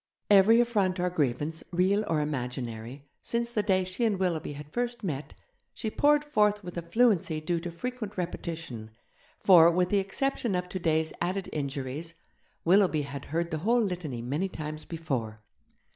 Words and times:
Every 0.31 0.59
affront 0.59 0.99
or 0.99 1.11
grievance, 1.11 1.61
real 1.71 2.03
or 2.07 2.21
imaginary, 2.21 3.05
since 3.21 3.53
the 3.53 3.61
day 3.61 3.83
she 3.83 4.03
and 4.03 4.17
Willoughby 4.17 4.53
had 4.53 4.73
first 4.73 5.03
met, 5.03 5.35
she 5.75 5.91
poured 5.91 6.23
forth 6.25 6.63
with 6.63 6.75
a 6.75 6.81
fluency 6.81 7.39
due 7.39 7.59
to 7.59 7.69
frequent 7.69 8.17
repetition, 8.17 8.89
for, 9.37 9.69
with 9.69 9.89
the 9.89 9.99
exception 9.99 10.55
of 10.55 10.67
today's 10.67 11.13
added 11.21 11.49
injuries, 11.53 12.15
Willoughby 12.65 13.03
had 13.03 13.25
heard 13.25 13.51
the 13.51 13.59
whole 13.59 13.83
litany 13.83 14.23
many 14.23 14.49
times 14.49 14.85
before. 14.85 15.43